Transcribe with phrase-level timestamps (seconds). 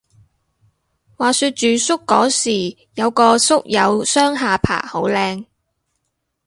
[1.15, 5.45] 話說住宿嗰時有個宿友雙下巴好靚